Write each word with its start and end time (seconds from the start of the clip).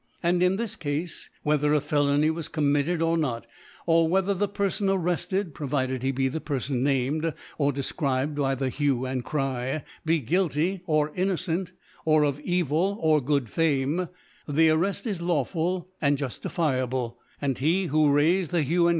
And 0.23 0.41
in 0.41 0.55
this 0.55 0.75
Cafe 0.75 1.09
whe 1.43 1.57
ther 1.59 1.75
a 1.75 1.79
Felony 1.79 2.31
was 2.31 2.47
committed 2.47 3.03
or 3.03 3.15
not, 3.19 3.45
or 3.85 4.07
whether 4.09 4.33
rfie 4.33 4.51
Perfon 4.51 4.87
arretted 4.89 5.53
(provided 5.53 6.01
he 6.01 6.09
be 6.11 6.27
the 6.27 6.39
Perfon 6.41 6.81
named 6.81 7.31
or 7.59 7.71
defcribed 7.71 8.33
by 8.33 8.55
the 8.55 8.69
Hue 8.69 9.05
and 9.05 9.23
Cry) 9.23 9.83
be 10.03 10.19
guilty 10.19 10.81
or 10.87 11.11
innocent, 11.13 11.73
or 12.03 12.23
of 12.23 12.39
evil 12.39 12.95
br 12.95 13.23
good 13.23 13.47
Fame, 13.47 14.09
the 14.47 14.69
Arreft 14.69 15.05
is 15.05 15.21
lawful 15.21 15.89
and 16.01 16.17
juf 16.17 16.41
tifiable, 16.41 17.17
and 17.39 17.57
h^ 17.57 17.89
who 17.89 18.07
raifed 18.07 18.47
the 18.47 18.63
Hue 18.63 18.87
and 18.87 18.87
♦ 18.87 18.87
S 18.87 18.87
G<». 18.87 18.89